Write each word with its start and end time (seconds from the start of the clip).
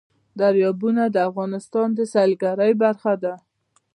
دریابونه 0.39 1.03
د 1.09 1.17
افغانستان 1.29 1.87
د 1.97 1.99
سیلګرۍ 2.13 2.71
برخه 2.83 3.13
ده. 3.23 3.33